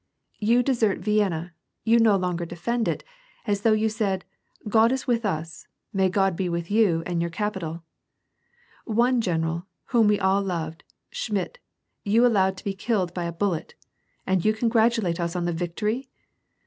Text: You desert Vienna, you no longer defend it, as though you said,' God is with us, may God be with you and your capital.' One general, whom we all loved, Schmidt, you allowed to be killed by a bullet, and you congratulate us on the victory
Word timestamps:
You 0.39 0.63
desert 0.63 0.97
Vienna, 0.97 1.53
you 1.83 1.99
no 1.99 2.15
longer 2.15 2.43
defend 2.43 2.87
it, 2.87 3.03
as 3.45 3.61
though 3.61 3.73
you 3.73 3.87
said,' 3.87 4.25
God 4.67 4.91
is 4.91 5.05
with 5.05 5.23
us, 5.27 5.67
may 5.93 6.09
God 6.09 6.35
be 6.35 6.49
with 6.49 6.71
you 6.71 7.03
and 7.05 7.21
your 7.21 7.29
capital.' 7.29 7.83
One 8.85 9.21
general, 9.21 9.67
whom 9.93 10.07
we 10.07 10.19
all 10.19 10.41
loved, 10.41 10.83
Schmidt, 11.11 11.59
you 12.03 12.25
allowed 12.25 12.57
to 12.57 12.63
be 12.63 12.73
killed 12.73 13.13
by 13.13 13.25
a 13.25 13.31
bullet, 13.31 13.75
and 14.25 14.43
you 14.43 14.53
congratulate 14.55 15.19
us 15.19 15.35
on 15.35 15.45
the 15.45 15.53
victory 15.53 16.09